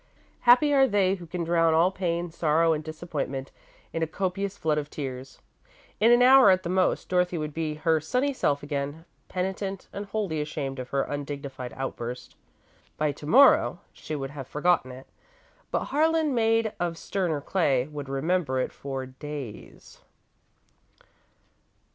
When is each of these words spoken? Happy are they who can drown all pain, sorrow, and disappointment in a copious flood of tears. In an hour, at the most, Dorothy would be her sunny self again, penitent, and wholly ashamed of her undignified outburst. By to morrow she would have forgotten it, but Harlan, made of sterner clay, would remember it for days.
Happy 0.49 0.73
are 0.73 0.87
they 0.87 1.13
who 1.13 1.27
can 1.27 1.43
drown 1.43 1.75
all 1.75 1.91
pain, 1.91 2.31
sorrow, 2.31 2.73
and 2.73 2.83
disappointment 2.83 3.51
in 3.93 4.01
a 4.01 4.07
copious 4.07 4.57
flood 4.57 4.79
of 4.79 4.89
tears. 4.89 5.37
In 5.99 6.11
an 6.11 6.23
hour, 6.23 6.49
at 6.49 6.63
the 6.63 6.69
most, 6.69 7.07
Dorothy 7.07 7.37
would 7.37 7.53
be 7.53 7.75
her 7.75 7.99
sunny 8.01 8.33
self 8.33 8.63
again, 8.63 9.05
penitent, 9.29 9.89
and 9.93 10.07
wholly 10.07 10.41
ashamed 10.41 10.79
of 10.79 10.89
her 10.89 11.03
undignified 11.03 11.71
outburst. 11.73 12.35
By 12.97 13.11
to 13.11 13.27
morrow 13.27 13.77
she 13.93 14.15
would 14.15 14.31
have 14.31 14.47
forgotten 14.47 14.91
it, 14.91 15.05
but 15.69 15.85
Harlan, 15.93 16.33
made 16.33 16.73
of 16.79 16.97
sterner 16.97 17.39
clay, 17.39 17.85
would 17.85 18.09
remember 18.09 18.59
it 18.59 18.71
for 18.71 19.05
days. 19.05 19.99